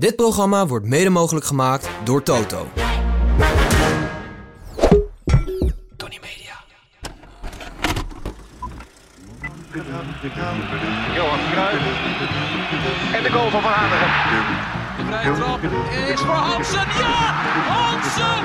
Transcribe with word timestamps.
Dit 0.00 0.16
programma 0.16 0.66
wordt 0.66 0.86
mede 0.86 1.10
mogelijk 1.10 1.46
gemaakt 1.46 1.88
door 2.04 2.22
Toto. 2.22 2.66
Tony 5.96 6.18
Media. 6.20 6.54
Johan 11.14 11.38
Cruijff. 11.52 11.84
En 13.14 13.22
de 13.22 13.30
goal 13.30 13.50
van 13.50 13.62
Van. 13.62 13.72
De 14.96 15.04
vrije 15.06 15.32
trap 15.32 15.62
is 16.08 16.20
voor 16.20 16.34
Hansen. 16.34 16.86
Ja! 16.98 17.32
Hansen 17.68 18.44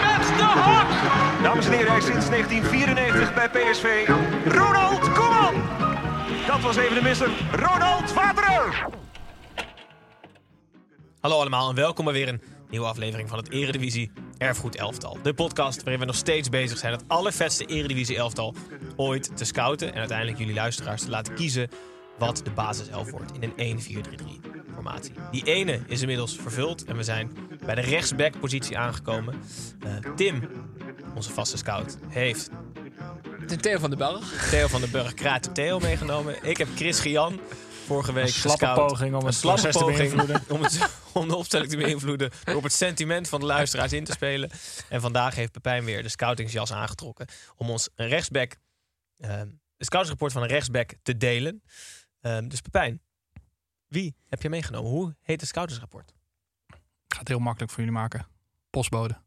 met 0.00 0.36
de 0.36 0.42
hak! 0.42 0.88
Dames 1.42 1.66
en 1.66 1.72
heren, 1.72 1.88
hij 1.88 1.98
is 1.98 2.04
sinds 2.04 2.28
1994 2.28 3.34
bij 3.34 3.48
PSV. 3.48 4.08
Ronald 4.44 5.12
Koeman. 5.12 5.54
Dat 6.46 6.60
was 6.60 6.76
even 6.76 6.94
de 6.94 7.02
misser. 7.02 7.30
Ronald 7.52 8.12
Vader. 8.12 8.88
Hallo 11.20 11.38
allemaal 11.40 11.68
en 11.68 11.74
welkom 11.74 12.04
bij 12.04 12.14
weer 12.14 12.28
een 12.28 12.42
nieuwe 12.70 12.86
aflevering 12.86 13.28
van 13.28 13.38
het 13.38 13.50
Eredivisie 13.50 14.10
Erfgoed 14.38 14.76
Elftal. 14.76 15.18
De 15.22 15.34
podcast 15.34 15.82
waarin 15.82 16.00
we 16.00 16.06
nog 16.06 16.16
steeds 16.16 16.48
bezig 16.48 16.78
zijn 16.78 16.92
het 16.92 17.04
allervetste 17.06 17.64
Eredivisie 17.64 18.16
Elftal 18.16 18.54
ooit 18.96 19.36
te 19.36 19.44
scouten. 19.44 19.92
En 19.92 19.98
uiteindelijk 19.98 20.38
jullie 20.38 20.54
luisteraars 20.54 21.02
te 21.02 21.10
laten 21.10 21.34
kiezen 21.34 21.68
wat 22.18 22.40
de 22.44 22.50
basiself 22.50 23.10
wordt 23.10 23.32
in 23.40 23.52
een 23.56 24.04
1-4-3-3 24.44 24.74
formatie. 24.74 25.12
Die 25.30 25.44
ene 25.44 25.80
is 25.86 26.00
inmiddels 26.00 26.36
vervuld 26.36 26.84
en 26.84 26.96
we 26.96 27.02
zijn 27.02 27.36
bij 27.64 27.74
de 27.74 27.80
rechtsback 27.80 28.40
positie 28.40 28.78
aangekomen. 28.78 29.34
Eh, 29.80 30.12
Tim, 30.16 30.48
onze 31.14 31.32
vaste 31.32 31.56
scout, 31.56 31.96
heeft 32.08 32.48
De 33.46 33.56
Theo 33.56 33.78
van 33.78 33.90
den 33.90 33.98
Berg. 33.98 34.48
Theo 34.50 34.66
van 34.66 34.80
den 34.80 34.90
Burg 34.90 35.14
Kraat 35.14 35.54
Theo 35.54 35.78
meegenomen. 35.78 36.34
Ik 36.42 36.56
heb 36.56 36.68
Chris 36.74 37.00
Gian 37.00 37.40
vorige 37.86 38.12
week 38.12 38.24
Een 38.24 38.30
slappe 38.30 38.66
gescout. 38.66 38.88
poging 38.88 39.14
om 39.14 39.26
een 39.26 39.26
het 39.26 40.50
om, 40.50 40.62
het, 40.62 40.90
om 41.12 41.28
de 41.28 41.36
opstelling 41.36 41.70
te 41.70 41.76
beïnvloeden. 41.76 42.30
Door 42.44 42.54
op 42.56 42.62
het 42.62 42.72
sentiment 42.72 43.28
van 43.28 43.40
de 43.40 43.46
luisteraars 43.46 43.92
in 43.92 44.04
te 44.04 44.12
spelen. 44.12 44.50
En 44.88 45.00
vandaag 45.00 45.34
heeft 45.34 45.52
Pepijn 45.52 45.84
weer 45.84 46.02
de 46.02 46.08
scoutingsjas 46.08 46.72
aangetrokken. 46.72 47.26
Om 47.56 47.70
ons 47.70 47.88
een 47.94 48.08
rechtsback, 48.08 48.56
ehm 49.18 49.48
een 49.76 49.86
scoutingsrapport 49.86 50.32
van 50.32 50.42
een 50.42 50.48
rechtsback 50.48 50.92
te 51.02 51.16
delen. 51.16 51.62
Ehm, 52.20 52.48
dus 52.48 52.60
Pepijn, 52.60 53.02
wie 53.86 54.16
heb 54.28 54.42
je 54.42 54.48
meegenomen? 54.48 54.90
Hoe 54.90 55.16
heet 55.22 55.40
het 55.40 55.48
scoutingsrapport? 55.48 56.12
Ik 57.06 57.12
ga 57.14 57.18
het 57.18 57.28
heel 57.28 57.38
makkelijk 57.38 57.72
voor 57.72 57.80
jullie 57.84 57.98
maken. 57.98 58.26
Postbode. 58.70 59.20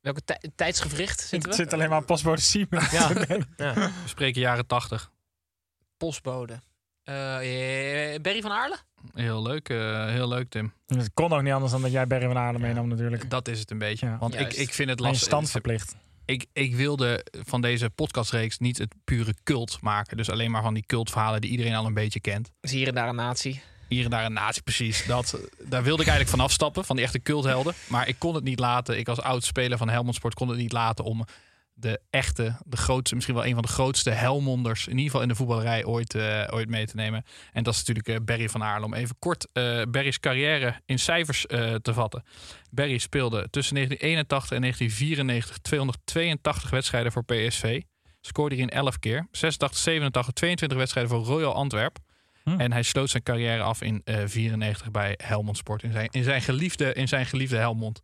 Welke 0.00 0.24
tij- 0.24 0.50
tijdsgevricht 0.54 1.20
zitten 1.20 1.38
Het 1.38 1.58
we? 1.58 1.64
zit 1.64 1.72
alleen 1.72 1.88
maar 1.88 2.04
postbode 2.04 2.40
Siemen. 2.40 2.88
Ja. 2.90 3.08
ja. 3.56 3.74
We 3.74 3.92
spreken 4.04 4.40
jaren 4.40 4.66
80. 4.66 5.12
Postbode. 5.96 6.60
Eh, 7.06 8.20
Berry 8.22 8.40
van 8.40 8.50
Aarle? 8.50 8.76
Heel 9.14 9.42
leuk, 9.42 9.68
eh, 9.68 10.06
heel 10.06 10.28
leuk 10.28 10.48
Tim. 10.48 10.72
Het 10.86 11.10
kon 11.14 11.32
ook 11.32 11.42
niet 11.42 11.52
anders 11.52 11.72
dan 11.72 11.82
dat 11.82 11.92
jij 11.92 12.06
Berry 12.06 12.26
van 12.26 12.38
Aarle 12.38 12.58
meenam 12.58 12.88
natuurlijk. 12.88 13.30
Dat 13.30 13.48
is 13.48 13.58
het 13.58 13.70
een 13.70 13.78
beetje. 13.78 14.06
Ja. 14.06 14.18
Want 14.18 14.34
ik, 14.34 14.40
Juist. 14.40 14.58
ik 14.58 14.72
vind 14.72 14.90
het 14.90 15.00
lastig. 15.00 15.26
stand 15.26 15.50
verplicht. 15.50 15.96
Ik, 16.24 16.46
ik 16.52 16.76
wilde 16.76 17.26
van 17.30 17.60
deze 17.60 17.90
podcastreeks 17.90 18.58
niet 18.58 18.78
het 18.78 18.94
pure 19.04 19.34
cult 19.44 19.80
maken. 19.80 20.16
Dus 20.16 20.30
alleen 20.30 20.50
maar 20.50 20.62
van 20.62 20.74
die 20.74 20.86
cultverhalen 20.86 21.40
die 21.40 21.50
iedereen 21.50 21.74
al 21.74 21.86
een 21.86 21.94
beetje 21.94 22.20
kent. 22.20 22.52
Is 22.60 22.70
hier 22.70 22.88
en 22.88 22.94
daar 22.94 23.08
een 23.08 23.14
natie. 23.14 23.62
Hier 23.88 24.04
en 24.04 24.10
daar 24.10 24.24
een 24.24 24.32
nazi, 24.32 24.62
precies. 24.62 25.06
Dat, 25.06 25.38
daar 25.58 25.82
wilde 25.82 26.02
ik 26.02 26.08
eigenlijk 26.08 26.36
van 26.36 26.46
afstappen, 26.46 26.84
van 26.84 26.96
die 26.96 27.04
echte 27.04 27.22
culthelden. 27.22 27.74
Maar 27.88 28.08
ik 28.08 28.16
kon 28.18 28.34
het 28.34 28.44
niet 28.44 28.58
laten. 28.58 28.98
Ik 28.98 29.08
als 29.08 29.20
oud 29.20 29.44
speler 29.44 29.78
van 29.78 29.88
Helmond 29.88 30.14
Sport 30.14 30.34
kon 30.34 30.48
het 30.48 30.58
niet 30.58 30.72
laten 30.72 31.04
om 31.04 31.24
de 31.78 32.00
echte, 32.10 32.56
de 32.64 32.76
grootste, 32.76 33.14
misschien 33.14 33.36
wel 33.36 33.46
een 33.46 33.54
van 33.54 33.62
de 33.62 33.68
grootste 33.68 34.10
Helmonders, 34.10 34.84
in 34.86 34.90
ieder 34.90 35.04
geval 35.04 35.22
in 35.22 35.28
de 35.28 35.34
voetballerij, 35.34 35.84
ooit, 35.84 36.14
eh, 36.14 36.44
ooit 36.50 36.68
mee 36.68 36.86
te 36.86 36.96
nemen. 36.96 37.24
En 37.52 37.62
dat 37.62 37.74
is 37.74 37.78
natuurlijk 37.78 38.08
eh, 38.08 38.24
Barry 38.24 38.48
van 38.48 38.62
Aarle. 38.62 38.84
Om 38.84 38.94
even 38.94 39.16
kort 39.18 39.48
eh 39.52 39.82
Barry's 39.88 40.20
carrière 40.20 40.80
in 40.86 40.98
cijfers 40.98 41.46
te 41.82 41.94
vatten. 41.94 42.22
Barry 42.70 42.98
speelde 42.98 43.48
tussen 43.50 43.74
1981 43.74 44.56
en 44.56 44.60
1994 44.60 45.58
282 45.58 46.70
wedstrijden 46.70 47.12
voor 47.12 47.24
PSV. 47.24 47.80
Scoorde 48.20 48.54
hierin 48.54 48.72
11 48.72 48.98
keer. 48.98 49.26
86, 49.30 49.78
87, 49.78 50.32
22 50.32 50.78
wedstrijden 50.78 51.12
voor 51.12 51.24
Royal 51.24 51.54
Antwerp. 51.54 51.98
Hm. 52.42 52.60
En 52.60 52.72
hij 52.72 52.82
sloot 52.82 53.10
zijn 53.10 53.22
carrière 53.22 53.62
af 53.62 53.82
in 53.82 54.00
eh 54.04 54.22
94 54.24 54.90
bij 54.90 55.14
Helmond 55.22 55.56
Sport. 55.56 55.82
In 55.82 55.92
zijn, 55.92 56.08
in 56.10 56.24
zijn, 56.24 56.42
geliefde, 56.42 56.92
in 56.92 57.08
zijn 57.08 57.26
geliefde 57.26 57.56
Helmond. 57.56 58.00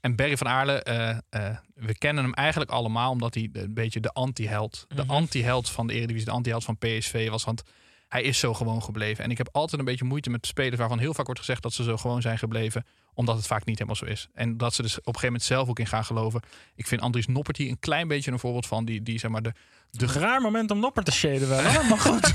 En 0.00 0.16
Barry 0.16 0.36
van 0.36 0.48
Aarle, 0.48 0.82
eh, 0.82 1.10
eh, 1.10 1.56
we 1.74 1.94
kennen 1.98 2.24
hem 2.24 2.34
eigenlijk 2.34 2.70
allemaal 2.70 3.10
omdat 3.10 3.34
hij 3.34 3.50
een 3.52 3.74
beetje 3.74 4.00
de 4.00 4.12
anti-held, 4.12 4.84
de 4.88 5.02
Mhm. 5.02 5.10
anti-held 5.10 5.70
van 5.70 5.86
de 5.86 5.92
Eredivisie, 5.92 6.26
de 6.26 6.32
anti-held 6.32 6.64
van 6.64 6.78
PSV 6.78 7.28
was. 7.28 7.44
Want 7.44 7.62
hij 8.08 8.22
is 8.22 8.38
zo 8.38 8.54
gewoon 8.54 8.82
gebleven. 8.82 9.24
En 9.24 9.30
ik 9.30 9.38
heb 9.38 9.48
altijd 9.52 9.80
een 9.80 9.86
beetje 9.86 10.04
moeite 10.04 10.30
met 10.30 10.46
spelers 10.46 10.76
waarvan 10.78 10.98
heel 10.98 11.14
vaak 11.14 11.24
wordt 11.24 11.40
gezegd 11.40 11.62
dat 11.62 11.72
ze 11.72 11.82
zo 11.82 11.96
gewoon 11.96 12.22
zijn 12.22 12.38
gebleven, 12.38 12.84
omdat 13.14 13.36
het 13.36 13.46
vaak 13.46 13.64
niet 13.64 13.74
helemaal 13.78 13.96
zo 13.96 14.04
is. 14.04 14.28
En 14.34 14.56
dat 14.56 14.74
ze 14.74 14.82
dus 14.82 14.92
op 14.92 14.98
een 14.98 15.04
gegeven 15.04 15.26
moment 15.26 15.44
zelf 15.48 15.68
ook 15.68 15.78
in 15.78 15.86
gaan 15.86 16.04
geloven. 16.04 16.40
Ik 16.74 16.86
vind 16.86 17.00
Andries 17.00 17.26
Noppert 17.26 17.56
hier 17.56 17.68
een 17.70 17.78
klein 17.78 18.08
beetje 18.08 18.30
een 18.32 18.38
voorbeeld 18.38 18.66
van, 18.66 18.84
die, 18.84 19.02
die 19.02 19.18
zeg 19.18 19.30
maar 19.30 19.42
de, 19.42 19.52
de 19.90 20.04
Een 20.04 20.12
raar 20.12 20.40
moment 20.40 20.70
om 20.70 20.78
Nopper 20.78 21.04
te 21.04 21.12
shaden 21.12 21.48
wel. 21.48 21.62
Maar 21.88 21.98
goed. 21.98 22.34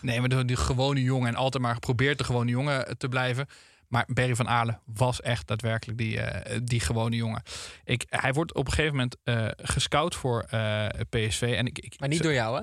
Nee, 0.00 0.20
maar 0.20 0.28
de, 0.28 0.44
die 0.44 0.56
gewone 0.56 1.02
jongen 1.02 1.28
en 1.28 1.34
altijd 1.34 1.62
maar 1.62 1.74
geprobeerd 1.74 2.18
de 2.18 2.24
gewone 2.24 2.50
jongen 2.50 2.98
te 2.98 3.08
blijven. 3.08 3.46
Maar 3.92 4.04
Barry 4.06 4.34
van 4.34 4.48
Aarle 4.48 4.78
was 4.84 5.20
echt 5.20 5.46
daadwerkelijk 5.46 5.98
die, 5.98 6.20
eh, 6.20 6.60
die 6.64 6.80
gewone 6.80 7.16
jongen. 7.16 7.42
Ik, 7.84 8.04
hij 8.08 8.32
wordt 8.32 8.54
op 8.54 8.66
een 8.66 8.72
gegeven 8.72 8.96
moment 8.96 9.16
eh, 9.24 9.46
gescout 9.56 10.14
voor 10.14 10.40
eh, 10.40 10.86
PSV. 10.86 11.54
En 11.56 11.66
ik, 11.66 11.78
ik, 11.78 12.00
Maar 12.00 12.08
niet 12.08 12.22
door 12.22 12.32
jou, 12.32 12.56
hè? 12.56 12.62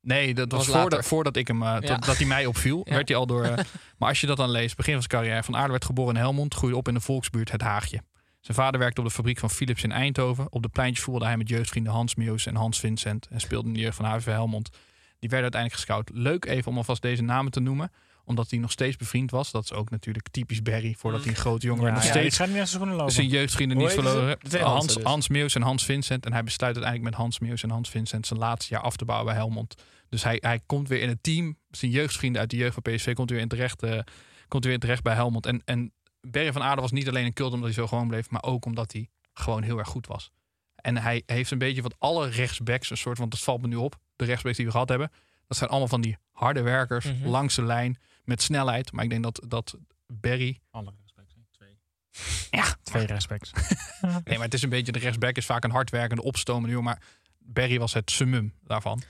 Nee, 0.00 0.34
dat 0.34 0.52
was, 0.52 0.66
was 0.66 0.80
voordat, 0.80 1.06
voordat 1.06 1.36
ik 1.36 1.46
hem, 1.46 1.62
Ja. 1.62 1.80
dat, 1.80 2.04
dat 2.04 2.16
hij 2.16 2.26
mij 2.26 2.46
opviel. 2.46 2.80
Ja. 2.84 2.94
Werd 2.94 3.08
hij 3.08 3.16
al 3.16 3.26
door. 3.26 3.42
maar 3.98 4.08
als 4.08 4.20
je 4.20 4.26
dat 4.26 4.36
dan 4.36 4.50
leest, 4.50 4.76
begin 4.76 4.92
van 4.92 5.02
zijn 5.02 5.22
carrière. 5.22 5.42
Van 5.42 5.56
Aarle 5.56 5.70
werd 5.70 5.84
geboren 5.84 6.14
in 6.14 6.20
Helmond, 6.20 6.54
groeide 6.54 6.78
op 6.78 6.88
in 6.88 6.94
de 6.94 7.00
volksbuurt 7.00 7.50
Het 7.50 7.60
Haagje. 7.60 8.02
Zijn 8.40 8.56
vader 8.56 8.80
werkte 8.80 9.00
op 9.00 9.06
de 9.06 9.12
fabriek 9.12 9.38
van 9.38 9.50
Philips 9.50 9.82
in 9.82 9.92
Eindhoven. 9.92 10.52
Op 10.52 10.62
de 10.62 10.68
pleintjes 10.68 11.04
voelde 11.04 11.24
hij 11.24 11.36
met 11.36 11.48
jeugdvrienden 11.48 11.92
Hans 11.92 12.14
Meeuws 12.14 12.46
en 12.46 12.54
Hans 12.54 12.80
Vincent. 12.80 13.26
En 13.30 13.40
speelde 13.40 13.68
in 13.68 13.74
de 13.74 13.80
jeugd 13.80 13.96
van 13.96 14.04
HVV 14.04 14.26
Helmond. 14.26 14.70
Die 15.18 15.30
werden 15.30 15.52
uiteindelijk 15.52 15.72
gescout. 15.72 16.10
Leuk 16.12 16.44
even 16.44 16.70
om 16.70 16.76
alvast 16.76 17.02
deze 17.02 17.22
namen 17.22 17.52
te 17.52 17.60
noemen. 17.60 17.92
Omdat 18.28 18.50
hij 18.50 18.58
nog 18.58 18.70
steeds 18.70 18.96
bevriend 18.96 19.30
was. 19.30 19.50
Dat 19.50 19.64
is 19.64 19.72
ook 19.72 19.90
natuurlijk 19.90 20.28
typisch 20.28 20.62
Barry. 20.62 20.94
Voordat 20.98 21.20
hij 21.20 21.30
een 21.30 21.36
grote 21.36 21.66
jongen 21.66 21.84
Ja, 21.84 21.90
werd. 21.90 22.04
Nog 22.04 22.06
ja, 22.14 22.20
die 22.20 22.30
steeds 22.30 22.72
gaat 22.72 22.78
niet 22.78 22.96
lopen. 22.96 23.12
zijn 23.12 23.28
jeugdvrienden 23.28 23.76
niet 23.78 23.92
verloren. 23.92 24.38
Hans, 24.60 24.96
Hans. 25.02 25.28
Meeuws 25.28 25.54
en 25.54 25.62
Hans 25.62 25.84
Vincent. 25.84 26.26
En 26.26 26.32
hij 26.32 26.42
besluit 26.44 26.74
uiteindelijk 26.76 27.10
met 27.14 27.20
Hans 27.22 27.38
Meeuws 27.38 27.62
en 27.62 27.70
Hans 27.70 27.90
Vincent 27.90 28.26
zijn 28.26 28.38
laatste 28.38 28.74
jaar 28.74 28.82
af 28.82 28.96
te 28.96 29.04
bouwen 29.04 29.26
bij 29.26 29.34
Helmond. 29.36 29.74
Dus 30.08 30.22
hij, 30.22 30.36
hij 30.40 30.60
komt 30.66 30.88
weer 30.88 31.00
in 31.00 31.08
het 31.08 31.22
team. 31.22 31.56
Zijn 31.70 31.90
jeugdvrienden 31.90 32.40
uit 32.40 32.50
de 32.50 32.56
jeugd 32.56 32.74
van 32.74 32.82
PSV 32.94 33.14
komt 33.14 33.30
weer 33.30 33.40
in 33.40 33.48
terecht, 33.48 33.82
eh, 33.82 33.98
komt 34.48 34.64
weer 34.64 34.72
in 34.72 34.80
terecht 34.80 35.02
bij 35.02 35.14
Helmond. 35.14 35.46
En, 35.46 35.62
en 35.64 35.92
Berry 36.20 36.52
van 36.52 36.62
Aarde 36.62 36.80
was 36.80 36.90
niet 36.92 37.08
alleen 37.08 37.24
een 37.24 37.32
cult 37.32 37.52
omdat 37.52 37.66
hij 37.66 37.74
zo 37.78 37.86
gewoon 37.86 38.08
bleef, 38.08 38.30
maar 38.30 38.42
ook 38.42 38.64
omdat 38.64 38.92
hij 38.92 39.08
gewoon 39.34 39.62
heel 39.62 39.78
erg 39.78 39.88
goed 39.88 40.06
was. 40.06 40.30
En 40.76 40.96
hij 40.96 41.22
heeft 41.26 41.50
een 41.50 41.58
beetje 41.58 41.82
wat 41.82 41.94
alle 41.98 42.28
rechtsbacks, 42.28 42.90
een 42.90 42.96
soort, 42.96 43.18
want 43.18 43.30
dat 43.30 43.40
valt 43.40 43.60
me 43.62 43.68
nu 43.68 43.76
op, 43.76 43.96
de 44.16 44.24
rechtsbacks 44.24 44.56
die 44.56 44.66
we 44.66 44.72
gehad 44.72 44.88
hebben. 44.88 45.10
Dat 45.46 45.56
zijn 45.58 45.70
allemaal 45.70 45.88
van 45.88 46.00
die 46.00 46.16
harde 46.32 46.62
werkers, 46.62 47.04
Mhm. 47.04 47.28
langs 47.28 47.54
de 47.54 47.62
lijn, 47.62 47.98
met 48.26 48.42
snelheid. 48.42 48.92
Maar 48.92 49.04
ik 49.04 49.10
denk 49.10 49.22
dat, 49.22 49.42
dat 49.48 49.76
Barry 50.06 50.58
Alle 50.70 50.92
respects. 51.02 51.34
Twee. 51.50 51.78
Ja, 52.50 52.64
twee 52.82 53.06
respects. 53.06 53.50
Nee, 54.24 54.36
maar 54.36 54.44
het 54.44 54.54
is 54.54 54.62
een 54.62 54.68
beetje, 54.68 54.92
de 54.92 54.98
rechtsback 54.98 55.36
is 55.36 55.46
vaak 55.46 55.64
een 55.64 55.70
hardwerkende, 55.70 56.22
opstomende 56.22 56.68
jongen. 56.68 56.84
Maar 56.84 57.02
Barry 57.38 57.78
was 57.78 57.92
het 57.94 58.10
summum 58.10 58.54
daarvan. 58.64 59.02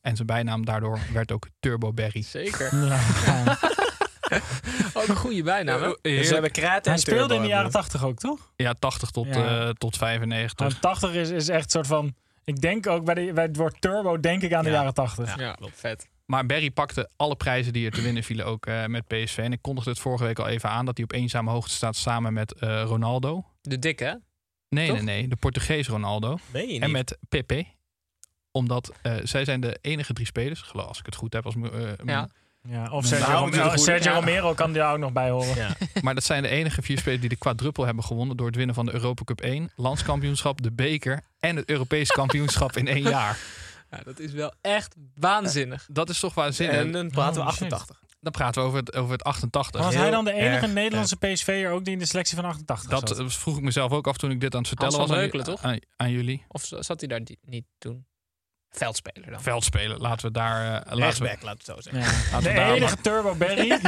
En 0.00 0.14
zijn 0.16 0.26
bijnaam 0.26 0.64
daardoor 0.64 0.98
werd 1.12 1.32
ook 1.32 1.48
Turbo 1.60 1.92
Barry. 1.92 2.22
Zeker. 2.22 2.76
Ja. 2.86 3.58
Ook 4.92 5.08
een 5.08 5.16
goede 5.16 5.42
bijnaam, 5.42 5.82
hè? 5.82 5.94
Dus 6.02 6.26
we 6.28 6.32
hebben 6.32 6.50
Kraat 6.50 6.84
en 6.86 6.90
Hij 6.92 7.00
speelde 7.00 7.18
Turbo 7.20 7.34
in 7.34 7.42
de 7.42 7.48
jaren 7.48 7.62
hebben 7.64 7.80
80 7.82 8.04
ook, 8.04 8.18
toch? 8.18 8.52
Ja, 8.56 8.72
80 8.72 9.10
tot, 9.10 9.26
Ja. 9.26 9.66
eh, 9.66 9.68
tot 9.70 9.96
95. 9.96 10.58
Want 10.68 10.80
80 10.80 11.12
is, 11.14 11.30
is 11.30 11.48
echt 11.48 11.64
een 11.64 11.70
soort 11.70 11.86
van... 11.86 12.14
Ik 12.44 12.60
denk 12.60 12.86
ook 12.86 13.04
bij, 13.04 13.14
de, 13.14 13.32
bij 13.32 13.44
het 13.44 13.56
woord 13.56 13.80
turbo, 13.80 14.20
denk 14.20 14.42
ik 14.42 14.52
aan 14.52 14.64
de 14.64 14.70
Ja. 14.70 14.74
jaren 14.76 14.94
80. 14.94 15.38
Ja, 15.38 15.58
vet. 15.74 16.08
Maar 16.26 16.46
Barry 16.46 16.70
pakte 16.70 17.10
alle 17.16 17.36
prijzen 17.36 17.72
die 17.72 17.86
er 17.86 17.92
te 17.92 18.02
winnen 18.02 18.22
vielen 18.22 18.46
ook 18.46 18.66
eh, 18.66 18.86
met 18.86 19.06
PSV. 19.06 19.38
En 19.38 19.52
ik 19.52 19.62
kondigde 19.62 19.90
het 19.90 19.98
vorige 19.98 20.24
week 20.24 20.38
al 20.38 20.46
even 20.48 20.68
aan 20.68 20.84
dat 20.84 20.96
hij 20.96 21.04
op 21.04 21.12
eenzame 21.12 21.50
hoogte 21.50 21.74
staat 21.74 21.96
samen 21.96 22.32
met 22.32 22.52
eh, 22.52 22.82
Ronaldo. 22.86 23.44
De 23.60 23.78
dikke, 23.78 24.04
hè? 24.04 24.14
Nee, 24.68 24.88
Toch? 24.88 24.96
nee, 24.96 25.04
nee. 25.04 25.28
De 25.28 25.36
Portugees 25.36 25.88
Ronaldo. 25.88 26.38
Niet? 26.52 26.82
En 26.82 26.90
met 26.90 27.18
Pepe. 27.28 27.66
Omdat 28.50 28.92
eh, 29.02 29.12
zij 29.22 29.44
zijn 29.44 29.60
de 29.60 29.78
enige 29.80 30.12
drie 30.12 30.26
spelers, 30.26 30.60
geloof 30.62 30.86
als 30.86 30.98
ik 30.98 31.06
het 31.06 31.14
goed 31.14 31.32
heb. 31.32 31.44
Als, 31.44 31.54
eh, 31.54 31.90
Ja. 32.04 32.28
Ja, 32.68 32.90
of 32.90 33.06
Sergio, 33.06 33.32
nou, 33.32 33.50
Romero. 33.50 33.76
Sergio 33.76 34.10
Ja. 34.10 34.16
Romero 34.18 34.54
kan 34.54 34.72
daar 34.72 34.92
ook 34.92 34.98
nog 34.98 35.12
bij 35.12 35.30
horen. 35.30 35.56
Ja. 35.56 35.76
Maar 36.02 36.14
dat 36.14 36.24
zijn 36.24 36.42
de 36.42 36.48
enige 36.48 36.82
vier 36.82 36.98
spelers 36.98 37.20
die 37.20 37.28
de 37.28 37.36
quadruppel 37.36 37.84
hebben 37.84 38.04
gewonnen 38.04 38.36
door 38.36 38.46
het 38.46 38.56
winnen 38.56 38.74
van 38.74 38.84
de 38.86 38.92
Europa 38.92 39.24
Cup 39.24 39.40
1, 39.40 39.70
landskampioenschap, 39.76 40.62
de 40.62 40.72
beker 40.72 41.20
en 41.40 41.56
het 41.56 41.68
Europees 41.68 42.08
kampioenschap 42.10 42.76
in 42.76 42.88
één 42.88 43.02
jaar. 43.02 43.38
Ja, 43.96 44.02
dat 44.04 44.18
is 44.18 44.32
wel 44.32 44.52
echt 44.60 44.94
waanzinnig. 45.14 45.86
Dat 45.90 46.08
is 46.08 46.20
toch 46.20 46.34
waanzinnig. 46.34 46.76
En 46.76 46.92
dan 46.92 47.10
praten 47.10 47.34
we 47.34 47.48
Oh, 47.48 47.54
shit. 47.54 47.72
88. 47.72 48.02
Dan 48.20 48.32
praten 48.32 48.62
we 48.62 48.68
over 48.68 48.80
het, 48.80 48.94
over 48.94 49.12
het 49.12 49.22
88. 49.24 49.80
Was 49.80 49.94
hij 49.94 50.10
dan 50.10 50.24
de 50.24 50.32
enige 50.32 50.64
erg, 50.64 50.72
Nederlandse 50.72 51.16
PSV'er 51.16 51.70
ook 51.70 51.84
die 51.84 51.92
in 51.92 51.98
de 51.98 52.06
selectie 52.06 52.36
van 52.36 52.44
88 52.44 52.90
Dat 52.90 53.08
zat? 53.08 53.18
eh, 53.18 53.28
vroeg 53.28 53.56
ik 53.56 53.62
mezelf 53.62 53.92
ook 53.92 54.06
af 54.06 54.16
toen 54.16 54.30
ik 54.30 54.40
dit 54.40 54.52
aan 54.54 54.58
het 54.58 54.68
vertellen 54.68 54.94
Hans 54.94 55.06
van 55.06 55.16
was 55.16 55.24
aan, 55.24 55.30
Breukelen, 55.30 55.56
toch? 55.56 55.70
aan, 55.70 55.78
aan 55.96 56.10
jullie. 56.10 56.44
Of 56.48 56.64
zat 56.64 57.00
hij 57.00 57.08
daar 57.08 57.20
niet 57.44 57.64
toen? 57.78 58.06
Veldspeler 58.76 59.30
dan. 59.30 59.42
Veldspelen, 59.42 59.98
laten 59.98 60.26
we 60.26 60.32
daar... 60.32 60.64
eh, 60.64 60.70
laten 60.72 60.96
we, 60.98 61.04
Rechtsback, 61.04 61.42
laat 61.42 61.56
het 61.56 61.64
zo 61.64 61.80
zeggen. 61.80 62.02
Ja. 62.02 62.30
laten 62.32 62.42
De 62.42 62.48
we 62.48 62.54
daar 62.54 62.72
enige 62.74 62.96
Turbo 63.00 63.34
Berry. 63.34 63.68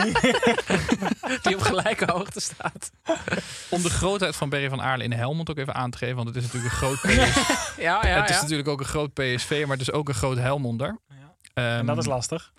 Die 1.43 1.55
op 1.57 1.61
gelijke 1.63 2.13
hoogte 2.13 2.41
staat. 2.41 2.91
Om 3.71 3.83
de 3.83 3.91
grootheid 3.91 4.37
van 4.37 4.49
Berry 4.49 4.69
van 4.69 4.83
Aarle 4.83 5.05
in 5.05 5.13
Helmond 5.13 5.51
ook 5.51 5.59
even 5.59 5.75
aan 5.75 5.91
te 5.91 5.99
geven. 5.99 6.17
Want 6.17 6.29
het 6.29 6.37
is 6.37 6.43
natuurlijk 6.43 6.73
een 6.73 6.79
groot 6.79 7.01
PSV. 7.01 7.37
Ja, 7.83 8.07
ja, 8.07 8.21
het 8.21 8.29
is 8.31 8.37
ja. 8.37 8.43
natuurlijk 8.43 8.69
ook 8.69 8.81
een 8.81 8.87
groot 8.87 9.13
PSV, 9.15 9.63
maar 9.67 9.77
het 9.77 9.89
is 9.89 9.93
ook 9.93 10.09
een 10.09 10.15
groot 10.15 10.37
Helmonder. 10.39 10.99
en 11.55 11.87
dat 11.87 11.89
Ehm, 11.89 11.99
is 11.99 12.07
lastig. 12.07 12.53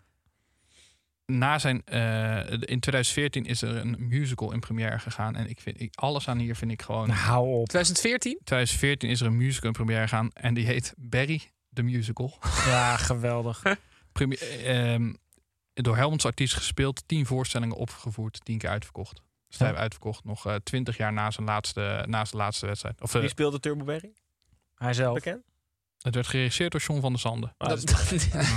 na 1.25 1.59
zijn, 1.59 1.81
eh, 1.85 2.37
in 2.51 2.79
2014 2.79 3.45
is 3.45 3.61
er 3.61 3.75
een 3.77 3.95
musical 3.99 4.51
in 4.51 4.59
première 4.59 4.99
gegaan. 4.99 5.35
En 5.35 5.49
ik 5.49 5.59
vind, 5.59 5.81
ik, 5.81 5.93
alles 5.95 6.27
aan 6.27 6.37
hier 6.37 6.55
vind 6.55 6.71
ik 6.71 6.81
gewoon... 6.81 7.09
Hou 7.09 7.47
op. 7.47 7.67
2014? 7.67 8.39
2014 8.43 9.09
is 9.09 9.21
er 9.21 9.27
een 9.27 9.37
musical 9.37 9.67
in 9.67 9.73
première 9.75 10.01
gegaan. 10.01 10.29
En 10.33 10.53
die 10.53 10.65
heet 10.65 10.93
Barry 10.97 11.41
the 11.73 11.81
Musical. 11.81 12.37
Ja, 12.65 12.97
geweldig. 12.97 13.63
Premi- 14.11 14.35
ehm, 14.35 15.13
door 15.73 15.95
Helmonds 15.95 16.25
artiest 16.25 16.53
gespeeld. 16.53 17.03
Tien 17.07 17.25
voorstellingen 17.25 17.75
opgevoerd. 17.75 18.45
Tien 18.45 18.57
keer 18.57 18.69
uitverkocht. 18.69 19.21
Stijf 19.49 19.75
uitverkocht. 19.75 20.23
Nog 20.23 20.45
eh, 20.45 20.55
twintig 20.55 20.97
jaar 20.97 21.13
na 21.13 21.31
zijn 21.31 21.45
laatste, 21.45 22.03
na 22.07 22.25
zijn 22.25 22.41
laatste 22.41 22.65
wedstrijd. 22.65 23.01
Of, 23.01 23.13
eh, 23.15 23.19
Wie 23.21 23.29
speelde 23.29 23.59
Turbo 23.59 23.83
Berry? 23.83 24.13
Hij 24.75 24.93
zelf. 24.93 25.13
Bekend? 25.13 25.43
het 25.97 26.15
werd 26.15 26.27
geregisseerd 26.27 26.71
door 26.71 26.81
John 26.81 26.99
van 27.01 27.11
der 27.11 27.19
Sande. 27.19 27.53
Ah, 27.57 27.69
Dat, 27.69 27.79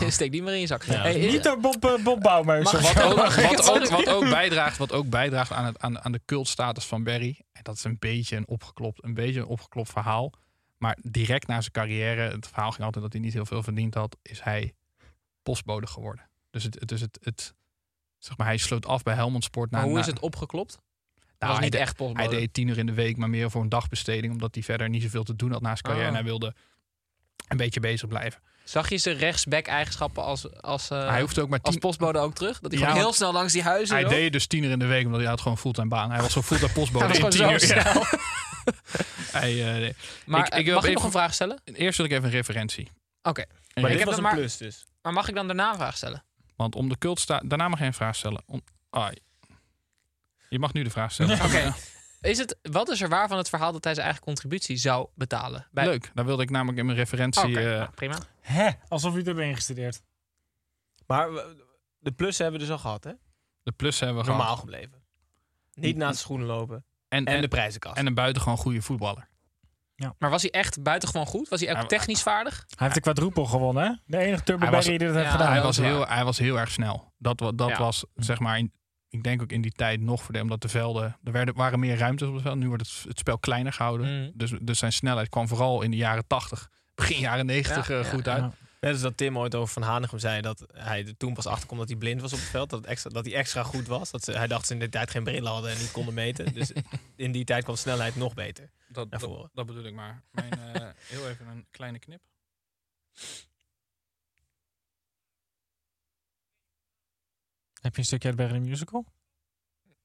steek 0.09 0.31
die 0.33 0.43
maar 0.43 0.53
in 0.53 0.61
je 0.61 0.67
zak. 0.67 0.83
Ja. 0.85 1.01
Hey, 1.01 1.15
is- 1.15 1.33
Niet 1.33 1.43
door 1.43 1.61
Bob, 1.61 1.85
eh, 1.85 2.05
Bob 2.05 2.23
Wat 2.23 2.45
wat, 2.45 2.71
zeggen? 2.71 3.91
wat 3.91 4.09
ook 4.09 4.29
bijdraagt, 4.29 4.77
wat 4.77 4.93
ook 4.93 5.09
bijdraagt 5.09 5.53
aan, 5.53 5.65
het, 5.65 5.79
aan, 5.79 6.01
aan 6.01 6.13
de 6.13 6.21
cultstatus 6.25 6.85
van 6.85 7.05
Barry. 7.05 7.41
En 7.53 7.63
dat 7.63 7.77
is 7.77 7.85
een 7.85 7.97
beetje 7.99 8.37
een 8.37 8.49
opgeklopt, 8.49 9.05
een 9.05 9.15
beetje 9.15 9.41
een 9.41 9.47
opgeklopt 9.47 9.91
verhaal. 9.91 10.33
Maar 10.81 10.99
direct 11.03 11.47
na 11.47 11.61
zijn 11.61 11.73
carrière, 11.73 12.21
het 12.31 12.47
verhaal 12.47 12.71
ging 12.71 12.85
altijd 12.85 13.05
dat 13.05 13.13
hij 13.13 13.23
niet 13.23 13.33
heel 13.33 13.47
veel 13.47 13.63
verdiend 13.63 13.95
had, 13.95 14.17
is 14.23 14.41
hij 14.43 14.75
postbode 15.43 15.87
geworden. 15.87 16.29
Dus 16.51 16.63
het, 16.63 16.89
dus 16.89 17.01
het, 17.01 17.19
het 17.23 17.55
zeg 18.19 18.37
maar, 18.37 18.47
hij 18.47 18.57
sloot 18.57 18.87
af 18.87 19.03
bij 19.03 19.15
Helmond 19.15 19.45
Sport. 19.45 19.71
Maar 19.71 19.83
hoe 19.83 19.93
na- 19.93 20.01
is 20.01 20.07
het 20.07 20.19
opgeklopt? 20.19 20.71
Dat 20.71 20.81
Nou, 21.39 21.53
was 21.53 21.61
hij 21.61 21.71
niet 21.71 21.75
echt 21.75 21.97
postbode. 21.97 22.29
Hij 22.29 22.39
deed 22.39 22.55
tien 22.55 22.69
uur 22.69 22.79
in 22.79 22.87
de 22.87 22.93
week, 22.93 23.17
maar 23.17 23.31
meer 23.31 23.51
voor 23.51 23.63
een 23.63 23.69
dagbesteding, 23.69 24.33
omdat 24.33 24.55
hij 24.55 24.63
verder 24.63 24.89
niet 24.89 25.03
zoveel 25.03 25.23
te 25.23 25.37
doen 25.37 25.53
had 25.53 25.61
na 25.61 25.69
zijn 25.69 25.83
carrière. 25.83 26.03
Ah. 26.05 26.09
En 26.09 26.15
hij 26.15 26.25
wilde 26.25 26.55
een 27.49 27.57
beetje 27.57 27.81
bezig 27.81 28.09
blijven. 28.09 28.41
Zag 28.65 28.89
je 28.89 28.99
zijn 28.99 29.17
rechtsback-eigenschappen 29.17 30.25
als, 30.25 30.61
als, 30.61 30.91
eh, 30.91 31.09
hij 31.09 31.21
hoefde 31.21 31.43
ook 31.43 31.49
maar 31.49 31.61
als 31.63 31.71
tien, 31.71 31.81
postbode 31.81 32.19
ook 32.19 32.35
terug? 32.35 32.61
Dat 32.61 32.71
hij 32.71 32.81
Ja, 32.81 32.87
gewoon 32.87 33.03
heel 33.03 33.13
snel 33.13 33.33
langs 33.33 33.53
die 33.53 33.63
huizen... 33.63 33.97
hij 33.97 34.05
deed 34.05 34.33
dus 34.33 34.47
tien 34.47 34.63
uur 34.65 34.71
in 34.71 34.79
de 34.79 34.87
week, 34.87 35.05
omdat 35.05 35.21
hij 35.21 35.29
had 35.29 35.41
gewoon 35.41 35.59
fulltime 35.59 35.89
baan. 35.89 36.11
Hij 36.11 36.21
was 36.21 36.33
zo 36.33 36.43
fulltime 36.43 36.73
postbode 36.73 37.05
Hij 37.13 37.21
was 37.21 37.35
in 37.35 37.41
gewoon 37.41 37.59
tien 37.59 37.69
zo 37.69 37.77
uur. 37.77 37.85
Ja. 37.85 38.19
eh, 39.33 39.43
nee. 39.81 39.95
Maar 40.27 40.41
Ik- 40.41 40.47
ik 40.47 40.59
eh, 40.59 40.65
wil 40.65 40.75
mag 40.75 40.83
ik 40.85 40.89
even- 40.89 40.93
nog 40.93 41.05
een 41.05 41.11
vraag 41.11 41.35
stellen? 41.35 41.61
Eerst 41.65 41.97
wil 41.97 42.07
ik 42.07 42.13
even 42.13 42.25
een 42.25 42.31
referentie. 42.31 42.91
Oké. 43.23 43.45
Maar 43.75 43.85
ik 43.85 43.91
dit 43.91 43.99
heb 43.99 43.99
was 43.99 44.05
dat 44.07 44.17
een 44.17 44.23
maar- 44.23 44.35
plus 44.35 44.57
dus. 44.57 44.85
Maar 45.03 45.13
mag 45.13 45.29
ik 45.29 45.35
dan 45.35 45.47
daarna 45.47 45.71
een 45.71 45.77
vraag 45.77 45.97
stellen? 45.97 46.25
Want 46.57 46.75
om 46.75 46.89
de 46.89 46.99
cult 46.99 47.21
staat. 47.21 47.43
Daarna 47.51 47.69
mag 47.69 47.79
je 47.79 47.85
een 47.85 47.95
vraag 47.95 48.17
stellen. 48.17 48.43
Om, 48.47 48.63
ah, 48.91 49.09
je 50.49 50.59
mag 50.59 50.73
nu 50.73 50.83
de 50.83 50.91
vraag 50.91 51.13
stellen. 51.13 51.41
Oké. 51.47 51.75
Is 52.21 52.39
het, 52.39 52.57
wat 52.63 52.89
is 52.89 53.01
er 53.01 53.09
waar 53.09 53.29
van 53.29 53.37
het 53.39 53.49
verhaal 53.49 53.73
dat 53.73 53.85
hij 53.85 53.93
zijn 53.95 54.07
eigen 54.07 54.25
contributie 54.25 54.77
zou 54.77 55.09
betalen? 55.15 55.67
Bij... 55.71 55.85
Leuk. 55.85 56.11
Daar 56.15 56.25
wilde 56.25 56.43
ik 56.43 56.51
namelijk 56.51 56.79
in 56.79 56.87
mijn 56.87 56.99
referentie. 56.99 57.43
Oké, 57.49 57.59
eh, 57.73 57.79
nou, 57.79 57.91
prima. 57.91 58.19
Hè? 58.41 58.71
Alsof 58.89 59.13
je 59.13 59.19
het 59.19 59.27
hebt 59.27 59.39
ingestudeerd. 59.39 60.03
Maar 61.07 61.29
de 61.99 62.13
plussen 62.13 62.43
hebben 62.45 62.61
we 62.61 62.67
dus 62.67 62.77
al 62.77 62.83
gehad, 62.83 63.05
hè? 63.05 63.13
de 63.63 63.73
plus 63.73 64.01
hebben 64.01 64.19
we 64.23 64.29
Normaal 64.29 64.45
gehad. 64.45 64.59
gebleven. 64.61 65.03
Niet 65.75 65.97
naast 65.97 66.13
de 66.13 66.19
schoenen 66.19 66.47
lopen. 66.47 66.85
En, 67.11 67.25
En, 67.25 67.35
en, 67.35 67.41
de 67.41 67.49
prijzenkast. 67.49 67.97
en 67.97 68.07
een 68.07 68.15
buitengewoon 68.15 68.57
goede 68.59 68.83
voetballer. 68.83 69.29
Maar 70.19 70.31
was 70.31 70.43
hij 70.43 70.51
echt 70.51 70.83
buitengewoon 70.83 71.27
goed? 71.27 71.49
Was 71.49 71.61
hij 71.61 71.79
ook 71.81 71.89
technisch 71.89 72.23
vaardig? 72.23 72.55
Hij 72.69 72.77
heeft 72.79 72.95
de 72.95 73.01
quadruppel 73.01 73.45
gewonnen, 73.45 73.85
hè? 73.85 73.93
De 74.07 74.19
enige 74.19 74.43
Turbo 74.43 74.63
Hij 74.65 74.75
was- 74.75 74.85
die 74.85 74.99
dat 74.99 75.15
heeft 75.15 75.25
Ja, 75.27 75.31
gedaan. 75.31 75.53
hij, 75.53 75.63
was 75.63 75.77
heel, 75.77 76.07
hij 76.07 76.25
was 76.25 76.39
heel 76.39 76.59
erg 76.59 76.71
snel. 76.71 77.13
Dat, 77.19 77.39
dat 77.39 77.69
Ja. 77.69 77.79
was 77.79 78.05
zeg 78.15 78.39
maar. 78.39 78.59
In, 78.59 78.73
ik 79.09 79.23
denk 79.23 79.43
ook 79.43 79.53
in 79.53 79.61
die 79.61 79.73
tijd 79.73 80.01
nog 80.01 80.23
voor 80.23 80.35
hem. 80.35 80.43
Omdat 80.43 80.63
de 80.63 80.69
velden. 80.69 81.17
Er 81.25 81.33
werden, 81.33 81.55
waren 81.55 81.79
meer 81.81 81.97
ruimtes 81.99 82.29
op 82.29 82.35
het 82.35 82.43
veld. 82.43 82.57
Nu 82.59 82.69
wordt 82.69 82.83
het, 82.87 83.05
het 83.09 83.19
spel 83.19 83.39
kleiner 83.39 83.73
gehouden. 83.73 84.23
Mm. 84.23 84.31
Dus, 84.35 84.53
dus 84.63 84.79
zijn 84.79 84.93
snelheid 84.93 85.29
kwam 85.29 85.49
vooral 85.49 85.83
in 85.83 85.91
de 85.91 85.97
jaren 85.97 86.27
80. 86.27 86.69
Begin 86.95 87.19
jaren 87.19 87.47
90 87.47 87.89
Ja, 87.89 87.95
eh, 87.95 88.03
ja, 88.05 88.09
goed 88.11 88.25
ja. 88.25 88.33
uit. 88.33 88.53
Net 88.81 88.93
als 88.93 89.01
dat 89.01 89.17
Tim 89.17 89.39
ooit 89.39 89.55
over 89.55 89.73
Van 89.73 89.83
Hanegem 89.83 90.19
zei 90.19 90.41
dat 90.41 90.65
hij 90.73 91.07
er 91.07 91.17
toen 91.17 91.35
pas 91.35 91.47
achterkwam 91.47 91.79
dat 91.79 91.89
hij 91.89 91.97
blind 91.97 92.21
was 92.21 92.33
op 92.33 92.39
het 92.39 92.49
veld. 92.49 92.71
Dat, 92.71 92.79
het 92.79 92.89
extra, 92.89 93.11
dat 93.11 93.25
hij 93.25 93.35
extra 93.35 93.63
goed 93.63 93.87
was. 93.87 94.11
Dat 94.11 94.25
ze, 94.25 94.33
hij 94.33 94.47
dacht 94.47 94.67
ze 94.67 94.73
in 94.73 94.79
de 94.79 94.89
tijd 94.89 95.11
geen 95.11 95.25
bril 95.25 95.47
hadden 95.47 95.71
en 95.71 95.79
niet 95.79 95.91
konden 95.91 96.15
meten. 96.15 96.55
Dus 96.55 96.73
in 97.17 97.33
die 97.33 97.45
tijd 97.45 97.65
kwam 97.65 97.77
snelheid 97.77 98.17
nog 98.17 98.35
beter. 98.35 98.71
Dat, 98.89 99.11
Naar 99.11 99.21
dat, 99.21 99.29
voren. 99.29 99.51
dat 99.53 99.67
bedoel 99.67 99.85
ik 99.85 99.95
maar. 99.95 100.23
Mijn, 100.31 100.53
eh, 100.53 100.91
heel 101.13 101.29
even 101.29 101.47
een 101.47 101.67
kleine 101.71 101.99
knip. 101.99 102.23
Heb 107.81 107.93
je 107.93 107.99
een 107.99 108.05
stukje 108.05 108.29
uit 108.29 108.37
Berry 108.37 108.53
the 108.53 108.69
Musical? 108.69 109.05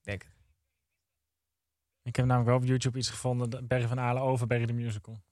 Denk 0.01 0.23
het. 0.23 0.33
Ik 2.01 2.15
heb 2.15 2.25
namelijk 2.25 2.49
wel 2.49 2.59
op 2.59 2.65
YouTube 2.65 2.97
iets 2.97 3.09
gevonden. 3.09 3.67
Berry 3.67 3.87
van 3.87 3.99
Aalen 3.99 4.21
over 4.21 4.47
Berry 4.47 4.65
the 4.65 4.73
Musical. 4.73 5.23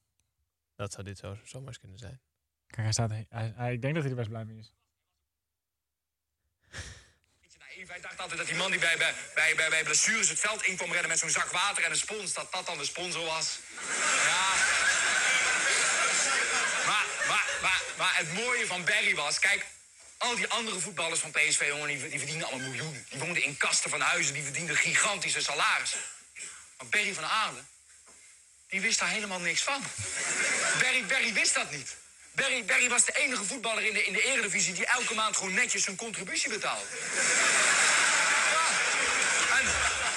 Dat 0.75 0.91
zou 0.91 1.03
dit 1.03 1.17
zo, 1.17 1.37
zomaar 1.43 1.79
kunnen 1.79 1.97
zijn. 1.97 2.21
Kijk, 2.73 2.85
hij 2.85 2.91
staat... 2.91 3.11
Ik 3.71 3.81
denk 3.81 3.93
dat 3.93 4.03
hij 4.03 4.11
er 4.11 4.15
best 4.15 4.29
blij 4.29 4.45
mee 4.45 4.57
is. 4.57 4.73
Hij 7.87 8.01
dacht 8.01 8.19
altijd 8.19 8.37
dat 8.37 8.47
die 8.47 8.55
man 8.55 8.71
die 8.71 8.79
bij, 8.79 8.97
bij, 8.97 9.13
bij, 9.55 9.69
bij, 9.69 9.83
blessures 9.83 10.29
het 10.29 10.39
veld 10.39 10.63
in 10.63 10.75
kwam 10.75 10.91
redden 10.91 11.09
met 11.09 11.19
zo'n 11.19 11.29
zak 11.29 11.51
water 11.51 11.83
en 11.83 11.91
een 11.91 11.97
spons, 11.97 12.33
dat 12.33 12.51
dat 12.51 12.65
dan 12.65 12.77
de 12.77 12.85
sponsor 12.85 13.25
was. 13.25 13.59
Ja. 14.25 14.49
Maar, 16.85 17.05
maar, 17.27 17.45
maar, 17.61 17.81
maar 17.97 18.17
het 18.17 18.33
mooie 18.33 18.65
van 18.65 18.85
Barry 18.85 19.15
was, 19.15 19.39
kijk, 19.39 19.65
al 20.17 20.35
die 20.35 20.47
andere 20.47 20.79
voetballers 20.79 21.19
van 21.19 21.31
PSV, 21.31 21.67
jongen, 21.67 21.87
die, 21.87 22.09
die 22.09 22.19
verdienen 22.19 22.47
allemaal 22.47 22.69
miljoenen. 22.69 23.05
Die 23.09 23.19
woonden 23.19 23.43
in 23.43 23.57
kasten 23.57 23.89
van 23.89 24.01
huizen, 24.01 24.33
die 24.33 24.43
verdienden 24.43 24.75
gigantische 24.75 25.41
salarissen. 25.41 25.99
Maar 26.77 26.87
Barry 26.87 27.13
van 27.13 27.25
Aalen, 27.25 27.67
die 28.67 28.81
wist 28.81 28.99
daar 28.99 29.09
helemaal 29.09 29.39
niks 29.39 29.63
van. 29.63 29.81
Barry, 30.79 31.05
Barry 31.05 31.33
wist 31.33 31.53
dat 31.53 31.71
niet. 31.71 32.01
Barry, 32.35 32.89
was 32.89 33.06
de 33.06 33.13
enige 33.18 33.44
voetballer 33.44 33.85
in 33.85 33.94
de, 33.94 34.06
in 34.06 34.13
de 34.13 34.24
eredivisie 34.24 34.74
die 34.74 34.85
elke 34.85 35.13
maand 35.13 35.38
gewoon 35.38 35.53
netjes 35.53 35.83
zijn 35.83 35.95
contributie 35.95 36.50
betaalde. 36.50 36.85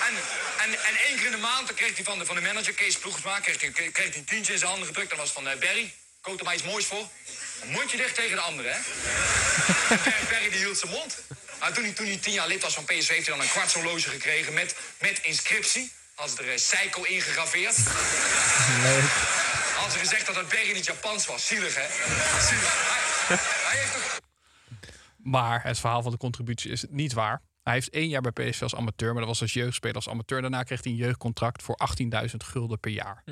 En, 0.06 0.14
en, 0.64 0.84
en, 0.84 0.96
één 1.06 1.16
keer 1.16 1.26
in 1.26 1.30
de 1.30 1.38
maand 1.38 1.66
dan 1.66 1.76
kreeg 1.76 1.94
hij 1.94 2.04
van 2.04 2.18
de, 2.18 2.24
van 2.24 2.34
de 2.34 2.40
manager, 2.40 2.72
Kees 2.72 2.98
Ploegsma, 2.98 3.40
kreeg 3.40 3.60
hij, 3.60 3.70
kreeg 3.70 4.14
hij 4.14 4.22
tientje 4.26 4.52
in 4.52 4.58
zijn 4.58 4.70
handen 4.70 4.86
gedrukt. 4.88 5.08
Dat 5.08 5.18
was 5.18 5.30
van 5.30 5.48
eh, 5.48 5.58
Barry. 5.58 5.94
Koot 6.20 6.38
er 6.38 6.44
maar 6.44 6.54
iets 6.54 6.62
moois 6.62 6.86
voor. 6.86 7.08
Mondje 7.64 7.96
dicht 7.96 8.14
tegen 8.14 8.36
de 8.36 8.42
andere, 8.42 8.68
hè? 8.68 8.78
En 9.94 10.28
Barry, 10.30 10.50
die 10.50 10.58
hield 10.58 10.78
zijn 10.78 10.90
mond. 10.90 11.18
Maar 11.58 11.72
toen 11.72 11.84
hij, 11.84 11.92
toen 11.92 12.06
hij 12.06 12.16
tien 12.16 12.32
jaar 12.32 12.46
lid 12.46 12.62
was 12.62 12.74
van 12.74 12.84
PSV, 12.84 13.08
heeft 13.08 13.26
hij 13.26 13.36
dan 13.36 13.40
een 13.40 13.50
kwartshorloge 13.50 14.08
gekregen 14.10 14.52
met, 14.52 14.74
met 14.98 15.18
inscriptie. 15.22 15.92
Als 16.14 16.38
er 16.38 16.52
uh, 16.52 16.56
Seiko 16.56 17.02
ingegraveerd. 17.02 17.76
Had 19.86 19.94
ze 19.94 20.00
gezegd 20.00 20.26
dat 20.26 20.36
het 20.36 20.48
Barry 20.48 20.72
niet 20.72 20.86
Japans 20.86 21.26
was. 21.26 21.46
Zielig, 21.46 21.74
hè? 21.74 21.86
Zielig. 22.40 23.26
Hij, 23.28 23.36
hij 23.36 23.78
heeft 23.80 23.92
toch... 23.92 24.20
Maar 25.16 25.62
het 25.62 25.78
verhaal 25.78 26.02
van 26.02 26.10
de 26.10 26.18
contributie 26.18 26.70
is 26.70 26.84
niet 26.90 27.12
waar. 27.12 27.42
Hij 27.62 27.72
heeft 27.74 27.90
één 27.90 28.08
jaar 28.08 28.20
bij 28.20 28.32
PSV 28.32 28.62
als 28.62 28.74
amateur, 28.74 29.08
maar 29.08 29.18
dat 29.18 29.28
was 29.28 29.40
als 29.40 29.52
jeugdspeler 29.52 29.96
als 29.96 30.08
amateur. 30.08 30.40
Daarna 30.40 30.62
kreeg 30.62 30.82
hij 30.82 30.92
een 30.92 30.98
jeugdcontract 30.98 31.62
voor 31.62 31.78
18.000 32.28 32.36
gulden 32.36 32.80
per 32.80 32.90
jaar. 32.90 33.24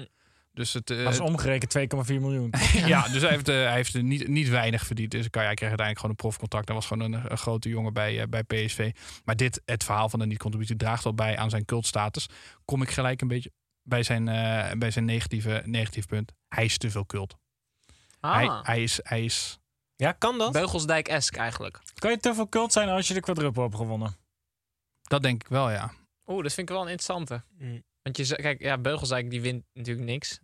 Dus 0.52 0.72
het, 0.72 0.90
eh, 0.90 1.04
Dat 1.04 1.12
is 1.12 1.20
omgerekend 1.20 1.70
2,4 1.70 2.20
miljoen. 2.20 2.52
ja, 2.86 3.08
dus 3.08 3.22
hij 3.22 3.30
heeft, 3.30 3.48
eh, 3.48 3.54
hij 3.54 3.74
heeft 3.74 3.94
er 3.94 4.02
niet, 4.02 4.28
niet 4.28 4.48
weinig 4.48 4.86
verdiend. 4.86 5.10
Dus 5.10 5.30
kan, 5.30 5.42
hij 5.42 5.54
kreeg 5.54 5.68
uiteindelijk 5.68 5.98
gewoon 5.98 6.10
een 6.10 6.28
profcontract. 6.28 6.66
Hij 6.68 6.76
was 6.76 6.86
gewoon 6.86 7.12
een, 7.12 7.30
een 7.30 7.38
grote 7.38 7.68
jongen 7.68 7.92
bij, 7.92 8.20
eh, 8.20 8.26
bij 8.28 8.42
PSV. 8.42 8.90
Maar 9.24 9.36
dit, 9.36 9.62
het 9.64 9.84
verhaal 9.84 10.08
van 10.08 10.18
de 10.18 10.26
niet-contributie, 10.26 10.76
draagt 10.76 11.04
wel 11.04 11.14
bij 11.14 11.36
aan 11.36 11.50
zijn 11.50 11.64
cultstatus. 11.64 12.28
Kom 12.64 12.82
ik 12.82 12.90
gelijk 12.90 13.20
een 13.20 13.28
beetje 13.28 13.50
bij 13.84 14.02
zijn, 14.02 14.28
eh, 14.28 14.72
bij 14.78 14.90
zijn 14.90 15.04
negatieve, 15.04 15.62
negatief 15.64 16.06
punt. 16.06 16.32
Hij 16.48 16.64
is 16.64 16.78
te 16.78 16.90
veel 16.90 17.06
cult. 17.06 17.36
Hij, 18.20 18.48
Ah, 18.48 18.64
hij, 18.64 18.82
is, 18.82 19.00
hij 19.02 19.24
is 19.24 19.58
Ja, 19.96 20.12
kan 20.12 20.38
dat? 20.38 20.52
Beugelsdijk-esk 20.52 21.36
eigenlijk. 21.36 21.80
Kan 21.94 22.10
je 22.10 22.18
te 22.18 22.34
veel 22.34 22.48
cult 22.48 22.72
zijn 22.72 22.88
als 22.88 23.08
je 23.08 23.14
de 23.14 23.20
quadruppel 23.20 23.62
hebt 23.62 23.74
gewonnen? 23.76 24.16
Dat 25.02 25.22
denk 25.22 25.42
ik 25.42 25.48
wel, 25.48 25.70
ja. 25.70 25.92
Oeh, 26.26 26.42
dat 26.42 26.52
vind 26.52 26.68
ik 26.68 26.74
wel 26.74 26.84
een 26.84 26.90
interessante. 26.90 27.42
Mm. 27.58 27.82
Want 28.02 28.16
je, 28.16 28.36
kijk, 28.36 28.60
ja, 28.60 28.78
Beugelsdijk 28.78 29.30
die 29.30 29.40
wint 29.40 29.64
natuurlijk 29.72 30.06
niks. 30.06 30.40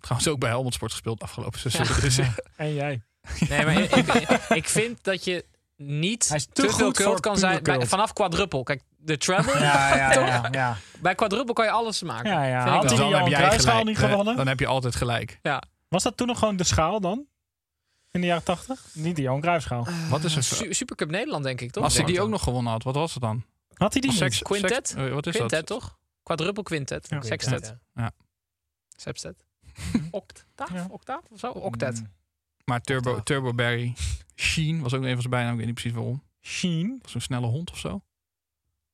Trouwens 0.00 0.28
ook 0.28 0.38
bij 0.38 0.48
Helmond 0.48 0.74
Sport 0.74 0.90
gespeeld 0.90 1.22
afgelopen 1.22 1.58
seizoen. 1.58 2.00
Dus, 2.00 2.18
En 2.56 2.74
jij? 2.74 3.02
Nee, 3.48 3.64
maar 3.64 3.80
ik, 3.80 3.90
ik, 3.90 4.28
ik 4.48 4.68
vind 4.68 5.04
dat 5.04 5.24
je 5.24 5.44
niet 5.76 6.28
Hij 6.28 6.36
is 6.36 6.46
te 6.46 6.52
te, 6.52 6.70
veel 6.70 6.92
cult 6.92 7.20
kan 7.20 7.36
zijn. 7.38 7.62
Bij, 7.62 7.86
vanaf 7.86 8.12
quadruppel. 8.12 8.62
Kijk, 8.62 8.82
de 9.04 9.16
treble. 9.16 9.58
Ja, 9.58 9.96
ja, 9.96 10.10
Toch? 10.18 10.26
ja. 10.26 10.48
ja. 10.50 10.76
Bij 11.00 11.14
quadruppel 11.14 11.54
kan 11.54 11.64
je 11.64 11.70
alles 11.70 12.02
maken. 12.02 12.30
Ja, 12.30 12.44
ja. 12.44 12.68
Had 12.68 12.82
hij 12.90 12.96
die 12.98 13.06
Johan 13.08 13.30
Cruijffschaal 13.30 13.84
niet 13.84 13.98
Eh, 14.02 14.08
gewonnen? 14.10 14.36
Dan 14.36 14.46
heb 14.46 14.58
je 14.60 14.66
altijd 14.66 14.96
gelijk. 14.96 15.40
Was 15.88 16.02
dat 16.02 16.16
toen 16.16 16.26
nog 16.26 16.38
gewoon 16.38 16.56
de 16.56 16.64
schaal 16.64 17.00
dan? 17.00 17.26
In 18.10 18.20
de 18.20 18.26
jaren 18.26 18.44
80? 18.44 18.86
Niet 18.92 19.16
de 19.16 19.22
Johan 19.22 19.40
Cruijffschaal. 19.40 19.86
Wat 20.10 20.24
is 20.24 20.36
een 20.36 20.42
Su- 20.44 20.72
Supercup 20.72 21.10
Nederland, 21.10 21.44
denk 21.44 21.60
ik, 21.60 21.70
toch? 21.70 21.84
Als 21.84 21.96
hij 21.96 22.04
die 22.04 22.20
ook 22.20 22.28
nog 22.28 22.42
gewonnen 22.42 22.72
had, 22.72 22.82
wat 22.82 22.94
was 22.94 23.12
het 23.14 23.22
dan? 23.22 23.44
Had 23.74 23.92
hij 23.92 24.02
die 24.02 24.12
seks- 24.12 24.42
Quintet? 24.42 24.88
seks- 24.88 24.94
eh, 24.94 25.12
wat 25.12 25.26
is 25.26 25.34
Quintet, 25.34 25.68
dat? 25.68 25.80
toch? 25.80 25.98
Quadruppel 26.22 26.62
quintet. 26.62 27.06
Ja. 27.10 27.22
Sextet. 27.22 27.76
Ja. 27.94 28.10
Septet. 28.96 29.44
Octaaf? 30.10 30.72
Ja. 30.72 30.86
Octaaf 30.90 31.20
of 31.30 31.38
zo? 31.38 31.46
Octet. 31.50 32.00
Mm. 32.00 32.12
Maar 32.64 32.80
Turbo, 32.80 33.22
Turbo 33.22 33.52
Barry, 33.54 33.94
Sheen 34.36 34.82
was 34.82 34.94
ook 34.94 35.02
een 35.02 35.08
van 35.12 35.18
zijn 35.18 35.30
bijnamen. 35.30 35.52
Ik 35.52 35.58
weet 35.58 35.66
niet 35.66 35.74
precies 35.74 35.92
waarom. 35.92 36.22
Sheen. 36.40 36.98
Was 37.02 37.10
zo'n 37.12 37.20
snelle 37.20 37.46
hond 37.46 37.70
of 37.70 37.78
zo. 37.78 38.02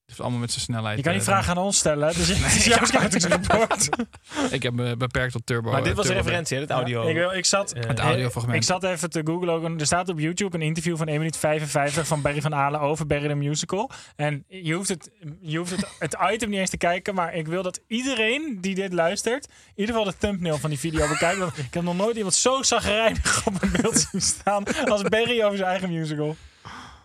Het 0.09 0.17
heeft 0.17 0.29
allemaal 0.29 0.47
met 0.47 0.53
zijn 0.53 0.65
snelheid. 0.65 0.97
Je 0.97 1.03
kan 1.03 1.13
die 1.13 1.21
eh, 1.21 1.27
vraag 1.29 1.49
aan 1.49 1.59
ons 1.59 1.79
stellen. 1.79 2.15
Dus 2.15 2.29
het 2.35 2.57
is 2.57 2.65
jouw 2.65 2.85
scoutingsrapport. 2.85 3.89
Ik 4.57 4.63
heb 4.63 4.73
me 4.73 4.97
beperkt 4.97 5.33
tot 5.33 5.47
Turbo. 5.47 5.71
Maar 5.71 5.83
dit 5.83 5.91
eh, 5.91 5.97
was 5.97 6.05
een 6.05 6.11
Turbo 6.13 6.25
referentie, 6.27 6.57
hè, 6.57 6.63
het 6.63 6.71
audio. 6.73 7.09
Ik, 7.09 7.15
wil- 7.15 7.33
ik 7.33 7.45
zat, 7.45 7.73
Eh, 7.73 7.87
Het 7.89 7.99
audiofragment. 7.99 8.57
Ik 8.57 8.63
zat 8.63 8.85
even 8.85 9.11
te 9.11 9.21
googlen. 9.25 9.55
Ook, 9.55 9.63
een- 9.63 9.81
er 9.81 9.87
staat 9.87 10.09
op 10.09 10.19
YouTube 10.19 10.57
een 10.57 10.63
interview 10.63 10.97
van 10.97 11.07
1 11.09 11.19
minuut 11.19 11.37
55 11.37 12.07
van 12.07 12.23
Barry 12.23 12.41
van 12.41 12.55
Alen 12.55 12.81
over 12.81 13.07
Barry 13.07 13.29
the 13.29 13.35
Musical. 13.35 13.91
En 14.17 14.45
je 14.49 14.75
hoeft, 14.75 14.89
het, 14.89 15.11
je 15.41 15.59
hoeft 15.59 15.71
het, 15.71 15.87
het 15.99 16.17
item 16.33 16.51
niet 16.51 16.59
eens 16.59 16.71
te 16.71 16.77
kijken. 16.77 17.15
Maar 17.15 17.35
ik 17.35 17.47
wil 17.47 17.63
dat 17.63 17.81
iedereen 17.87 18.59
die 18.61 18.75
dit 18.75 18.93
luistert, 18.93 19.45
in 19.47 19.53
ieder 19.75 19.95
geval 19.95 20.11
de 20.11 20.19
thumbnail 20.19 20.59
van 20.59 20.71
die 20.71 20.79
video 20.79 21.09
bekijkt. 21.09 21.39
Want 21.39 21.59
ik 21.59 21.75
heb 21.75 21.83
nog 21.83 21.97
nooit 21.97 22.17
iemand 22.17 22.35
zo 22.35 22.63
zagrijnig 22.63 23.47
op 23.47 23.63
een 23.63 23.71
beeld 23.83 24.07
zien 24.11 24.21
staan 24.21 24.65
als 24.89 25.03
Barry 25.03 25.43
over 25.43 25.57
zijn 25.57 25.69
eigen 25.71 25.93
musical. 25.93 26.37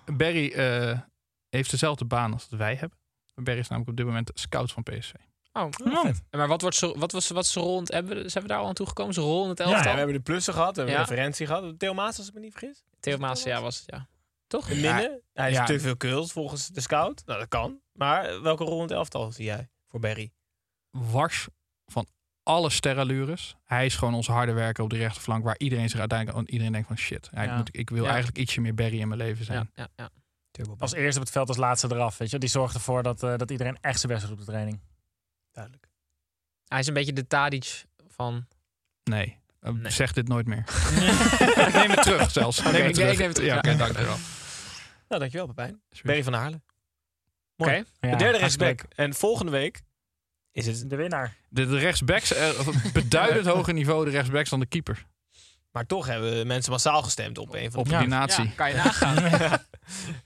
Barry 0.05 0.47
eh, 0.51 0.97
heeft 1.57 1.71
dezelfde 1.71 2.05
baan 2.05 2.33
als 2.33 2.49
dat 2.49 2.59
wij 2.59 2.75
hebben. 2.75 2.97
Barry 3.35 3.59
is 3.59 3.67
namelijk 3.67 3.91
op 3.91 3.97
dit 3.97 4.05
moment 4.05 4.31
scout 4.33 4.71
van 4.71 4.83
PSV. 4.83 5.13
Oh, 5.53 5.67
Ja. 5.85 6.13
Maar 6.31 6.47
wat, 6.47 6.61
wordt 6.61 6.75
zo, 6.75 6.97
wat, 6.97 7.11
was, 7.11 7.27
wat 7.29 7.43
is 7.43 7.51
zijn 7.51 7.65
rol 7.65 7.75
in 7.77 7.81
het... 7.83 7.91
Hebben 7.91 8.31
zijn 8.31 8.43
we 8.43 8.49
daar 8.49 8.59
al 8.59 8.67
aan 8.67 8.73
toegekomen? 8.73 9.13
Zijn 9.13 9.25
rol 9.25 9.43
in 9.43 9.49
het 9.49 9.57
Ja, 9.57 9.65
Ja, 9.65 9.71
elftal? 9.71 9.91
we 9.91 9.97
hebben 9.97 10.15
de 10.15 10.21
plussen 10.21 10.53
gehad, 10.53 10.69
we 10.75 10.75
hebben 10.81 10.95
Ja. 10.95 11.01
een 11.01 11.07
referentie 11.09 11.45
gehad. 11.47 11.79
Theo 11.79 11.93
Maas, 11.93 12.17
als 12.17 12.27
ik 12.27 12.33
me 12.33 12.39
niet 12.39 12.51
vergis. 12.51 12.83
Theo 12.99 13.17
Maas, 13.17 13.43
ja, 13.43 13.61
was 13.61 13.75
het, 13.79 13.83
ja. 13.91 14.07
Toch? 14.47 14.67
De 14.67 14.73
minnen. 14.75 15.21
Hij 15.33 15.49
is 15.49 15.55
Ja. 15.55 15.65
te 15.65 15.79
veel 15.79 15.97
kult 15.97 16.31
volgens 16.31 16.67
de 16.67 16.81
scout. 16.81 17.21
Nou, 17.25 17.39
dat 17.39 17.47
kan. 17.47 17.79
Maar 17.93 18.25
eh, 18.25 18.41
welke 18.41 18.63
rol 18.63 18.75
in 18.75 18.81
het 18.81 18.91
elftal 18.91 19.31
zie 19.31 19.45
jij 19.45 19.69
voor 19.87 19.99
Barry? 19.99 20.31
Wars 20.89 21.47
van 21.85 22.07
alle 22.43 22.69
sterrenlures. 22.69 23.55
Hij 23.63 23.85
is 23.85 23.95
gewoon 23.95 24.13
onze 24.13 24.31
harde 24.31 24.51
werker 24.53 24.83
op 24.83 24.89
de 24.89 24.97
rechterflank. 24.97 25.43
Waar 25.43 25.57
iedereen 25.57 25.89
zich 25.89 25.99
uiteindelijk... 25.99 26.49
Iedereen 26.49 26.71
denkt 26.71 26.87
van 26.87 26.97
shit. 26.97 27.29
moet, 27.31 27.69
ik 27.71 27.89
wil 27.89 28.03
Ja. 28.03 28.09
eigenlijk 28.09 28.37
ietsje 28.37 28.61
meer 28.61 28.73
Barry 28.73 28.99
in 28.99 29.07
mijn 29.07 29.19
leven 29.19 29.45
zijn. 29.45 29.71
Ja, 29.75 29.87
ja, 29.95 30.09
Als 30.79 30.93
eerste 30.93 31.19
op 31.19 31.25
het 31.25 31.33
veld 31.33 31.47
als 31.47 31.57
laatste 31.57 31.87
eraf. 31.91 32.17
Weet 32.17 32.29
je? 32.29 32.37
Die 32.37 32.49
zorgt 32.49 32.73
ervoor 32.75 33.03
dat, 33.03 33.23
eh, 33.23 33.37
dat 33.37 33.51
iedereen 33.51 33.77
echt 33.81 33.99
zijn 33.99 34.11
best 34.11 34.23
doet 34.25 34.33
op 34.33 34.39
de 34.39 34.45
training. 34.51 34.79
Duidelijk. 35.51 35.87
Hij 36.67 36.79
is 36.79 36.87
een 36.87 36.93
beetje 36.93 37.13
de 37.13 37.27
Tadic 37.27 37.85
van... 38.07 38.47
Nee. 39.03 39.37
eh, 39.59 39.71
Nee. 39.71 39.91
Zeg 39.91 40.13
dit 40.13 40.27
nooit 40.27 40.47
meer. 40.47 40.59
ik 41.67 41.73
neem 41.73 41.89
het 41.91 42.01
terug 42.03 42.31
zelfs. 42.31 42.59
Oké, 42.59 42.71
neem 42.71 42.81
ik- 42.87 42.97
ik 42.97 43.17
neem 43.17 43.27
het 43.27 43.35
terug, 43.35 43.49
Ja, 43.51 43.57
oké, 43.57 43.75
dankjewel. 43.75 44.15
Nou, 45.07 45.21
dankjewel 45.21 45.47
Pepijn. 45.47 45.81
Barry 46.03 46.23
van 46.23 46.33
Haarlen. 46.33 46.63
Oké. 47.57 47.71
Ja, 47.71 47.83
de 47.99 48.15
derde 48.15 48.37
rechtsback. 48.37 48.83
En 48.95 49.13
volgende 49.13 49.51
week 49.51 49.81
is 50.51 50.65
het... 50.65 50.89
De 50.89 50.95
winnaar. 50.95 51.35
De, 51.49 51.65
de 51.67 51.77
rechtsbacks, 51.77 52.33
eh, 52.33 52.59
op 52.59 52.67
een 52.67 52.81
beduidend 52.93 53.45
hoger 53.55 53.73
niveau 53.73 54.05
de 54.05 54.11
rechtsbacks 54.11 54.49
dan 54.49 54.59
de 54.59 54.65
keeper. 54.65 55.05
Maar 55.73 55.85
toch 55.85 56.07
hebben 56.07 56.47
mensen 56.47 56.71
massaal 56.71 57.03
gestemd 57.03 57.37
op 57.37 57.53
een 57.53 57.71
van 57.71 57.79
Op 57.79 57.85
de... 57.85 57.91
Ja. 57.91 57.99
die 57.99 58.07
natie. 58.07 58.43
Ja, 58.43 58.51
kan 58.55 58.69
je 58.69 58.75
nagaan. 58.75 59.59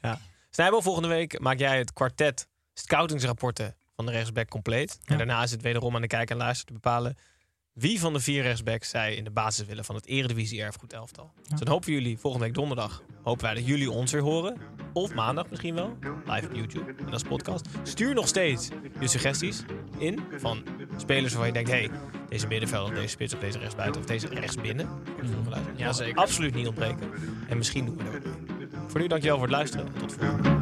Snijbel, 0.50 0.82
volgende 0.90 1.08
week 1.08 1.40
maak 1.40 1.60
jij 1.60 1.78
het 1.78 1.94
kwartet 1.94 2.48
scoutingsrapporten 2.74 3.76
van 3.96 4.06
de 4.06 4.12
rechtsback 4.12 4.50
compleet. 4.50 5.00
En 5.06 5.18
daarna 5.18 5.44
is 5.44 5.52
het 5.52 5.62
wederom 5.62 5.96
aan 5.96 6.02
de 6.02 6.08
kijker 6.08 6.36
en 6.36 6.42
luister 6.42 6.66
te 6.66 6.74
bepalen 6.74 7.18
wie 7.80 8.00
van 8.00 8.14
de 8.14 8.20
vier 8.20 8.42
rechtsbacks 8.42 8.90
zij 8.90 9.16
in 9.16 9.24
de 9.24 9.30
basis 9.30 9.66
willen 9.66 9.86
van 9.86 9.96
het 9.96 10.06
Eredivisie 10.06 10.62
Erfgoed 10.62 10.94
elftal. 10.94 11.32
Dus 11.50 11.60
dan 11.60 11.68
hopen 11.68 11.88
we 11.88 11.94
jullie 11.94 12.18
volgende 12.18 12.46
week 12.46 12.56
donderdag. 12.56 13.04
Hopen 13.24 13.44
wij 13.44 13.54
dat 13.54 13.68
jullie 13.68 13.92
ons 13.92 14.12
weer 14.12 14.22
horen. 14.22 14.58
Of 14.94 15.14
maandag 15.14 15.50
misschien 15.50 15.76
wel. 15.76 15.98
Live 16.26 16.48
op 16.48 16.54
YouTube 16.54 16.96
en 17.06 17.14
als 17.14 17.24
podcast. 17.24 17.68
Stuur 17.84 18.14
nog 18.14 18.28
steeds 18.28 18.70
je 19.00 19.08
suggesties 19.08 19.64
in 19.98 20.20
van 20.38 20.64
spelers 20.98 21.34
waarvan 21.34 21.48
je 21.48 21.54
denkt... 21.54 21.70
hey, 21.70 21.90
deze 22.30 22.48
middenvelder, 22.48 22.96
deze 22.96 23.08
spits 23.08 23.34
of 23.34 23.40
deze 23.40 23.58
rechtsbuiten 23.58 24.02
of 24.02 24.08
deze 24.08 24.28
rechtsbinnen. 24.28 24.90
Ja, 25.76 25.94
zeker. 25.94 26.16
Absoluut 26.16 26.56
niet 26.56 26.68
ontbreken. 26.68 27.10
En 27.50 27.58
misschien 27.58 27.86
doen 27.86 27.98
we 27.98 28.04
dat 28.04 28.16
ook. 28.16 28.34
Voor 28.88 29.00
nu 29.00 29.08
dankjewel 29.08 29.38
voor 29.38 29.48
het 29.48 29.56
luisteren. 29.56 29.88
Tot 30.00 30.14
volgende 30.14 30.56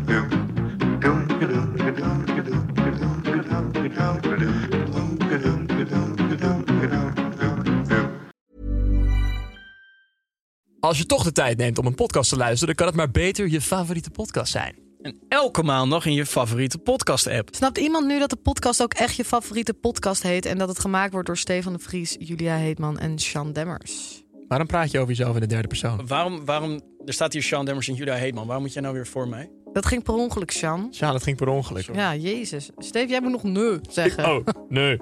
Als 10.85 10.97
je 10.97 11.05
toch 11.05 11.23
de 11.23 11.31
tijd 11.31 11.57
neemt 11.57 11.77
om 11.77 11.85
een 11.85 11.95
podcast 11.95 12.29
te 12.29 12.37
luisteren, 12.37 12.75
dan 12.75 12.75
kan 12.75 12.87
het 12.87 12.95
maar 12.95 13.11
beter 13.23 13.49
je 13.49 13.61
favoriete 13.61 14.09
podcast 14.09 14.51
zijn. 14.51 14.75
En 15.01 15.17
elke 15.27 15.63
maandag 15.63 16.05
in 16.05 16.13
je 16.13 16.25
favoriete 16.25 16.77
podcast-app. 16.77 17.49
Snapt 17.55 17.77
iemand 17.77 18.07
nu 18.07 18.19
dat 18.19 18.29
de 18.29 18.35
podcast 18.35 18.81
ook 18.81 18.93
echt 18.93 19.15
je 19.15 19.25
favoriete 19.25 19.73
podcast 19.73 20.23
heet... 20.23 20.45
en 20.45 20.57
dat 20.57 20.67
het 20.67 20.79
gemaakt 20.79 21.11
wordt 21.11 21.27
door 21.27 21.37
Stefan 21.37 21.73
de 21.73 21.79
Vries, 21.79 22.15
Julia 22.19 22.55
Heetman 22.55 22.99
en 22.99 23.19
Sean 23.19 23.53
Demmers? 23.53 24.23
Waarom 24.47 24.67
praat 24.67 24.91
je 24.91 24.99
over 24.99 25.09
jezelf 25.09 25.35
in 25.35 25.41
de 25.41 25.47
derde 25.47 25.67
persoon? 25.67 26.07
Waarom, 26.07 26.45
waarom, 26.45 26.81
er 27.05 27.13
staat 27.13 27.33
hier 27.33 27.43
Sean 27.43 27.65
Demmers 27.65 27.87
en 27.87 27.93
Julia 27.93 28.15
Heetman. 28.15 28.45
Waarom 28.45 28.63
moet 28.63 28.73
jij 28.73 28.81
nou 28.81 28.93
weer 28.93 29.07
voor 29.07 29.27
mij? 29.27 29.49
Dat 29.75 29.85
ging 29.85 30.03
per 30.03 30.13
ongeluk, 30.13 30.51
Sean. 30.51 30.87
Ja, 30.91 31.11
dat 31.11 31.23
ging 31.23 31.37
per 31.37 31.47
ongeluk. 31.47 31.89
Ja, 31.93 32.15
jezus. 32.15 32.69
Steve, 32.77 33.07
jij 33.07 33.21
moet 33.21 33.31
nog 33.31 33.43
nee 33.43 33.79
zeggen. 33.89 34.35
Oh, 34.35 34.45
nee. 34.69 34.97